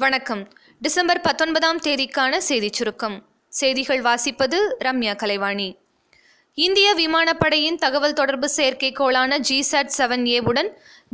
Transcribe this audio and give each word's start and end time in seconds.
வணக்கம். 0.00 0.48
டிசம்பர் 0.80 1.20
பத்தொன்பதாம் 1.20 1.80
தேதிக்கான 1.80 2.36
செய்திச் 2.36 2.72
சுருக்கம். 2.72 3.26
செய்திகள் 3.48 4.02
வாசிப்பது 4.02 4.56
ரம்யா 4.84 5.16
கலைவாணி. 5.16 5.76
இந்திய 6.54 6.94
விமானப்படையின் 6.94 7.74
தகவல் 7.74 8.12
தொடர்பு 8.12 8.50
செயற்கைக்கோளான 8.56 9.38
GSAT 9.48 9.90
seven 9.98 10.22
ஏவுடன் 10.24 10.68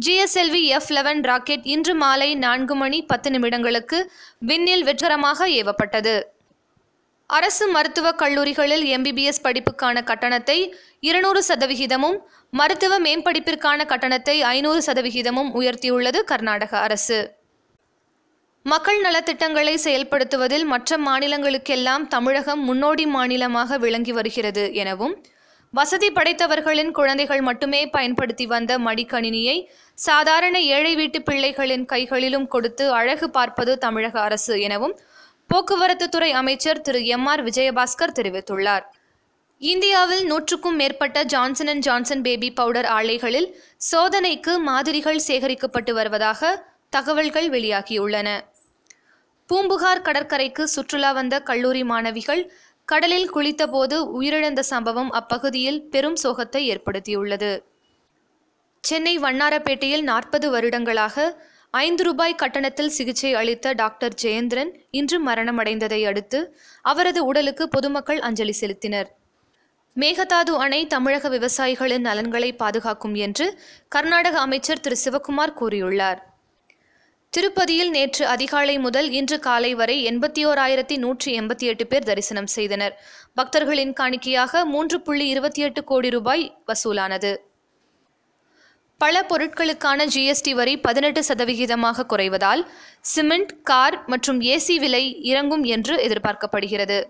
GSLV 0.07 0.63
F 0.63 0.91
eleven 0.91 1.21
rocket 1.21 1.61
இன்று 1.63 1.95
மாலை 1.95 2.35
நான்கு 2.35 2.75
மணி 2.75 3.03
பத்து 3.03 3.31
நிமிடங்களுக்கு 3.31 4.07
விண்ணில் 4.39 4.85
வெற்றிகரமாக 4.85 5.49
ஏவப்பட்டது. 5.49 6.23
அரசு 7.27 7.69
மருத்துவக் 7.69 8.19
கல்லூரிகளில் 8.19 8.99
எம்பிபிஎஸ் 8.99 9.43
படிப்புக்கான 9.43 10.05
கட்டணத்தை 10.05 10.75
இருநூறு 11.01 11.45
சதவிகிதமும் 11.49 12.19
மருத்துவ 12.51 13.01
மேம்படிப்பிற்கான 13.01 13.87
கட்டணத்தை 13.87 14.43
ஐநூறு 14.43 14.93
சதவிகிதமும் 14.93 15.55
உயர்த்தியுள்ளது 15.55 16.21
கர்நாடக 16.23 16.79
அரசு. 16.79 17.43
மக்கள் 18.67 19.01
நலத்திட்டங்களை 19.01 19.75
செயல்படுத்துவதில் 19.75 20.65
மற்ற 20.65 20.97
மாநிலங்களுக்கெல்லாம் 20.99 22.07
தமிழகம் 22.07 22.63
முன்னோடி 22.65 23.07
மாநிலமாக 23.07 23.79
விளங்கி 23.79 24.13
வருகிறது 24.13 24.75
எனவும் 24.75 25.25
வசதி 25.71 26.09
படைத்தவர்களின் 26.09 26.91
குழந்தைகள் 26.91 27.41
மட்டுமே 27.41 27.87
பயன்படுத்தி 27.87 28.47
வந்த 28.47 28.79
மடிக்கணினியை 28.79 29.67
சாதாரண 29.95 30.61
ஏழை 30.61 30.95
வீட்டு 30.95 31.19
பிள்ளைகளின் 31.19 31.85
கைகளிலும் 31.85 32.47
கொடுத்து 32.47 32.93
அழகு 32.93 33.31
பார்ப்பது 33.31 33.79
தமிழக 33.79 34.21
அரசு 34.21 34.61
எனவும் 34.61 34.99
போக்குவரத்து 35.47 36.09
துறை 36.09 36.33
அமைச்சர் 36.33 36.81
திரு. 36.81 37.07
எம். 37.07 37.27
ஆர். 37.27 37.45
விஜயபாஸ்கர் 37.45 38.17
தெரிவித்துள்ளார். 38.21 38.85
இந்தியாவில் 39.59 40.27
நூற்றுக்கும் 40.27 40.77
மேற்பட்ட 40.77 41.23
Johnson 41.23 41.67
and 41.67 41.83
Johnson 41.83 42.23
baby 42.23 42.51
powder 42.53 42.85
ஆலைகளில் 42.85 43.51
சோதனைக்கு 43.93 44.59
மாதிரிகள் 44.59 45.21
சேகரிக்கப்பட்டு 45.27 45.93
வருவதாக 45.93 46.65
தகவல்கள் 46.91 47.51
வெளியாகியுள்ளன. 47.51 48.29
பூம்புகார் 49.47 50.03
கடற்கரைக்கு 50.03 50.65
சுற்றுலா 50.65 51.13
வந்த 51.13 51.41
கல்லூரி 51.41 51.85
மாணவிகள் 51.85 52.53
கடலில் 52.85 53.33
குளித்தபோது 53.35 53.97
உயிரிழந்த 54.19 54.61
சம்பவம் 54.61 55.11
அப்பகுதியில் 55.11 55.81
பெரும் 55.89 56.17
சோகத்தை 56.23 56.63
ஏற்படுத்தியுள்ளது. 56.71 57.63
சென்னை 58.81 59.19
வண்ணாரப்பேட்டையில் 59.19 60.03
நாற்பது 60.03 60.51
வருடங்களாக 60.51 61.43
ஐந்து 61.71 62.03
ரூபாய் 62.05 62.35
கட்டணத்தில் 62.35 62.89
சிகிச்சை 62.89 63.35
அளித்த 63.35 63.73
டாக்டர் 63.73 64.15
ஜெயேந்திரன் 64.23 64.71
இன்று 64.91 65.19
மரணமடைந்ததை 65.27 66.07
அடுத்து 66.07 66.59
அவரது 66.83 67.25
உடலுக்கு 67.25 67.69
பொதுமக்கள் 67.69 68.21
அஞ்சலி 68.21 68.55
செலுத்தினர். 68.61 69.09
மேகதாது 69.97 70.53
அணை 70.59 70.87
தமிழக 70.87 71.29
விவசாயிகளின் 71.29 72.07
நலன்களை 72.09 72.53
பாதுகாக்கும் 72.53 73.15
என்று 73.15 73.61
கர்நாடக 73.89 74.39
அமைச்சர் 74.39 74.81
திரு 74.81 74.97
சிவக்குமார் 75.05 75.59
கூறியுள்ளார். 75.61 76.21
திருப்பதியில் 77.35 77.91
நேற்று 77.91 78.25
அதிகாலை 78.27 78.75
முதல் 78.79 79.09
இன்று 79.19 79.37
காலை 79.39 79.71
வரை 79.79 79.95
எண்பத்தி 80.11 80.43
ஓராயிரத்தி 80.49 80.97
நூற்றி 80.97 81.31
எண்பத்தி 81.41 81.67
எட்டு 81.71 81.85
பேர் 81.87 82.05
தரிசனம் 82.05 82.47
செய்தனர். 82.47 82.95
பக்தர்களின் 83.35 83.95
காணிக்கையாக 84.01 84.63
மூன்று 84.65 84.99
புள்ளி 85.01 85.27
இருபத்தி 85.29 85.63
எட்டு 85.63 85.81
கோடி 85.85 86.11
ரூபாய் 86.17 86.45
வசூலானது. 86.67 87.33
பல 89.01 89.25
பொருட்களுக்கான 89.31 90.07
ஜிஎஸ்டி 90.15 90.55
வரி 90.61 90.77
பதினெட்டு 90.87 91.23
சதவிகிதமாக 91.29 92.07
குறைவதால் 92.13 92.63
சிமெண்ட் 93.15 93.53
கார் 93.63 93.99
மற்றும் 94.07 94.41
ஏசி 94.55 94.79
விலை 94.85 95.05
இறங்கும் 95.33 95.65
என்று 95.77 95.97
எதிர்பார்க்கப்படுகிறது. 96.07 97.01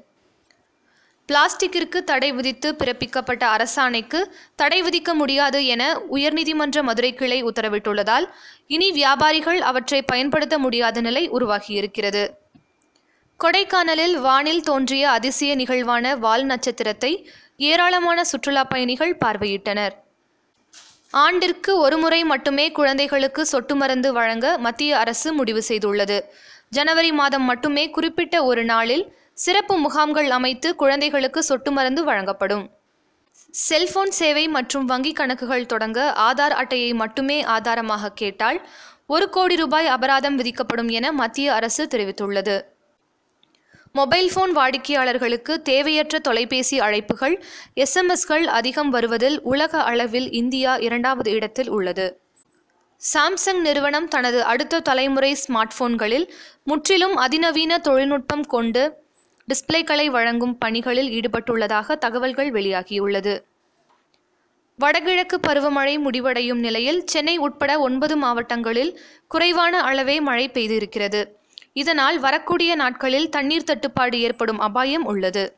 பிளாஸ்டிக்கிற்கு 1.28 1.98
தடை 2.05 2.33
விதித்து 2.33 2.75
பிறப்பிக்கப்பட்ட 2.78 3.44
அரசாணைக்கு 3.56 4.19
தடை 4.56 4.83
விதிக்க 4.83 5.14
முடியாது 5.14 5.66
என 5.66 5.83
உயர்நீதிமன்ற 6.12 6.83
மதுரை 6.83 7.14
கிளை 7.14 7.44
உத்தரவிட்டுள்ளதால் 7.44 8.27
இனி 8.66 8.92
வியாபாரிகள் 8.92 9.61
அவற்றை 9.61 10.03
பயன்படுத்த 10.03 10.58
முடியாத 10.58 11.00
நிலை 11.00 11.31
உருவாகியிருக்கிறது. 11.31 12.25
கொடைக்கானலில் 13.41 14.16
வானில் 14.20 14.62
தோன்றிய 14.62 15.11
அதிசய 15.11 15.55
நிகழ்வான 15.55 16.14
வால் 16.16 16.44
நட்சத்திரத்தை 16.44 17.12
ஏராளமான 17.56 18.25
சுற்றுலா 18.25 18.64
பயணிகள் 18.64 19.19
பார்வையிட்டனர். 19.25 19.94
ஆண்டிற்கு 21.10 21.72
ஒருமுறை 21.78 22.25
மட்டுமே 22.25 22.71
குழந்தைகளுக்கு 22.71 23.47
சொட்டு 23.47 23.75
மருந்து 23.77 24.12
வழங்க 24.12 24.59
மத்திய 24.59 24.98
அரசு 24.98 25.32
முடிவு 25.32 25.62
செய்துள்ளது. 25.69 26.21
ஜனவரி 26.69 27.12
மாதம் 27.12 27.43
மட்டுமே 27.43 27.91
குறிப்பிட்ட 27.91 28.44
ஒரு 28.44 28.65
நாளில் 28.65 29.04
சிறப்பு 29.37 29.77
முகாம்கள் 29.77 30.31
அமைத்து 30.31 30.77
குழந்தைகளுக்கு 30.77 31.43
சொட்டு 31.43 31.72
மருந்து 31.72 32.05
வழங்கப்படும். 32.05 32.65
செல்போன் 33.69 34.11
சேவை 34.11 34.49
மற்றும் 34.49 34.84
வங்கி 34.84 35.12
கணக்குகள் 35.12 35.67
தொடங்க 35.67 35.99
ஆதார் 36.28 36.55
அட்டையை 36.61 36.95
மட்டுமே 36.95 37.43
ஆதாரமாக 37.56 38.12
கேட்டால் 38.21 38.69
ஒரு 39.06 39.28
கோடி 39.28 39.56
ரூபாய் 39.56 39.87
அபராதம் 39.87 40.37
விதிக்கப்படும் 40.37 40.89
என 40.89 41.12
மத்திய 41.12 41.55
அரசு 41.55 41.87
தெரிவித்துள்ளது. 41.87 42.56
மொபைல் 43.93 44.31
போன் 44.34 44.53
வாடிக்கையாளர்களுக்கு 44.56 45.62
தேவையற்ற 45.62 46.19
தொலைபேசி 46.19 46.81
அழைப்புகள் 46.81 47.34
எஸ்எம்எஸ்கள் 47.84 48.45
அதிகம் 48.59 48.91
வருவதில் 48.91 49.41
உலக 49.43 49.83
அளவில் 49.83 50.28
இந்தியா 50.33 50.77
இரண்டாவது 50.77 51.31
இடத்தில் 51.31 51.69
உள்ளது. 51.69 52.06
சாம்சங் 53.03 53.61
நிறுவனம் 53.61 54.09
தனது 54.09 54.43
அடுத்த 54.43 54.81
தலைமுறை 54.81 55.37
ஸ்மார்ட் 55.45 55.77
போன்களில் 55.78 56.27
முற்றிலும் 56.65 57.16
அதிநவீன 57.16 57.78
தொழில்நுட்பம் 57.78 58.47
கொண்டு 58.47 58.83
டிஸ்பிளேக்களை 59.49 60.06
வழங்கும் 60.06 60.59
பணிகளில் 60.59 61.21
ஈடுபட்டுள்ளதாக 61.21 61.99
தகவல்கள் 61.99 62.50
வெளியாகியுள்ளது. 62.50 63.43
வடகிழக்கு 64.78 65.41
பருவமழை 65.49 65.99
முடிவடையும் 65.99 66.59
நிலையில் 66.59 67.06
சென்னை 67.06 67.37
உட்பட 67.37 67.78
ஒன்பது 67.78 68.16
மாவட்டங்களில் 68.16 69.00
குறைவான 69.28 69.83
அளவே 69.83 70.21
மழை 70.21 70.49
பெய்திருக்கிறது. 70.49 71.28
இதனால் 71.72 72.19
வரக்கூடிய 72.19 72.75
நாட்களில் 72.75 73.28
தண்ணீர் 73.28 73.65
தட்டுப்பாடு 73.65 74.21
ஏற்படும் 74.21 74.59
அபாயம் 74.59 75.04
உள்ளது. 75.04 75.56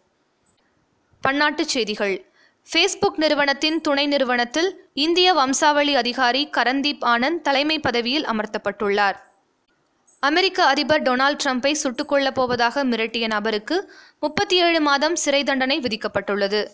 பன்னாட்டுச் 1.28 1.72
செய்திகள். 1.74 2.26
ஃபேஸ்புக் 2.72 3.16
நிறுவனத்தின் 3.16 3.80
துணை 3.80 4.06
நிறுவனத்தில் 4.06 4.88
இந்திய 4.92 5.32
வம்சாவளி 5.32 5.94
அதிகாரி 5.94 6.48
கரந்தீப் 6.56 7.04
ஆனந்த் 7.04 7.40
தலைமை 7.40 7.78
பதவியில் 7.78 8.24
அமர்த்தப்பட்டுள்ளார். 8.24 9.16
அமெரிக்க 10.28 10.64
அதிபர் 10.64 11.02
டொனால்ட் 11.02 11.38
ட்ரம்ப்பை 11.44 11.72
சுட்டுக் 11.72 12.34
போவதாக 12.34 12.84
மிரட்டிய 12.84 13.26
நபருக்கு 13.26 13.92
முப்பத்தி 14.20 14.56
ஏழு 14.56 14.80
மாதம் 14.80 15.16
சிறை 15.16 15.44
தண்டனை 15.44 15.80
விதிக்கப்பட்டுள்ளது. 15.80 16.66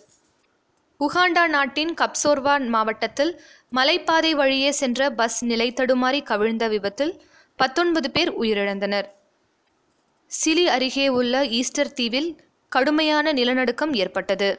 உகாண்டா 0.99 1.47
நாட்டின் 1.47 1.93
கப்சோர்வா 1.93 2.67
மாவட்டத்தில் 2.67 3.41
மலைப்பாதை 3.75 4.31
வழியே 4.31 4.71
சென்ற 4.71 5.09
பஸ் 5.09 5.45
நிலை 5.45 5.73
தடுமாறி 5.73 6.23
கவிழ்ந்த 6.23 6.67
விபத்தில் 6.67 7.21
பத்தொன்பது 7.55 8.11
பேர் 8.11 8.31
உயிரிழந்தனர். 8.39 9.05
சிலி 10.31 10.65
அருகே 10.65 11.07
உள்ள 11.07 11.45
ஈஸ்டர் 11.45 11.93
தீவில் 11.93 12.39
கடுமையான 12.69 13.33
நிலநடுக்கம் 13.33 13.93
ஏற்பட்டது. 13.93 14.49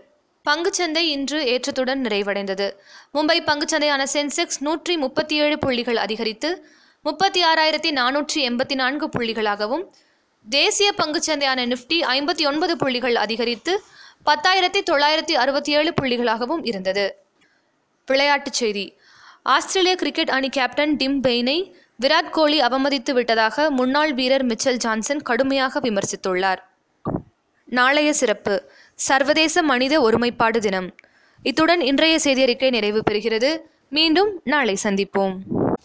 பங்குச்சந்தை 0.44 1.05
இன்று 1.16 1.41
ஏற்றத்துடன் 1.44 2.03
நிறைவடைந்தது. 2.03 2.69
மும்பை 3.15 3.38
பங்குச்சந்தையான 3.50 4.06
சென்செக்ஸ் 4.12 4.61
நூற்றி 4.61 4.97
முப்பத்தி 4.97 5.37
ஏழு 5.37 5.59
புள்ளிகள் 5.59 5.97
அதிகரித்து 5.97 6.50
முப்பத்தி 7.04 7.41
ஆறாயிரத்தி 7.42 7.91
நானூற்றி 7.91 8.34
எண்பத்தி 8.34 8.75
நான்கு 8.75 9.09
புள்ளிகளாகவும் 9.09 9.82
தேசிய 10.48 10.92
பங்குச்சந்தையான 10.97 11.66
நிஃப்டி 11.66 11.98
ஐம்பத்தி 12.00 12.47
ஒன்பது 12.47 12.76
புள்ளிகள் 12.76 13.16
அதிகரித்து 13.16 13.82
பத்தாயிரத்தி 14.26 14.81
தொள்ளாயிரத்தி 14.91 15.32
அறுபத்தி 15.32 15.72
ஏழு 15.72 15.93
புள்ளிகளாகவும் 16.03 16.60
இருந்தது. 16.62 17.16
விளையாட்டுச் 18.06 18.53
செய்தி. 18.53 18.97
ஆஸ்திரேலிய 19.43 19.97
கிரிக்கெட் 19.97 20.31
அணி 20.31 20.48
கேப்டன் 20.48 20.97
டிம் 20.97 21.22
பெய்னை 21.22 21.72
விராட் 22.00 22.31
கோலி 22.31 22.60
அவமதித்து 22.60 23.12
விட்டதாக 23.12 23.70
முன்னாள் 23.70 24.14
வீரர் 24.14 24.44
மிச்சல் 24.44 24.76
ஜான்சன் 24.76 25.22
கடுமையாக 25.22 25.81
விமர்சித்துள்ளார். 25.81 26.59
நாளைய 27.64 28.12
சிறப்பு. 28.12 28.70
சர்வதேச 28.94 29.62
மனித 29.62 30.00
ஒருமைப்பாடு 30.00 30.60
தினம். 30.60 30.94
இத்துடன் 31.43 31.81
இன்றைய 31.81 32.19
செய்தியறிக்கை 32.25 32.70
நிறைவு 32.70 33.03
பெறுகிறது. 33.10 33.59
மீண்டும் 33.91 34.41
நாளை 34.44 34.76
சந்திப்போம். 34.82 35.34